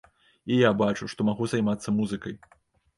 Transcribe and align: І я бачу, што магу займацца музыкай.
І 0.55 0.57
я 0.59 0.71
бачу, 0.79 1.11
што 1.13 1.29
магу 1.29 1.51
займацца 1.55 1.97
музыкай. 2.03 2.33